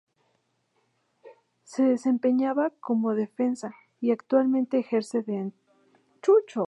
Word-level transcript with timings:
Se 1.63 1.83
desempeñaba 1.83 2.71
como 2.79 3.13
defensa 3.13 3.75
y 3.99 4.09
actualmente 4.09 4.79
ejerce 4.79 5.21
de 5.21 5.33
entrenador. 5.37 5.61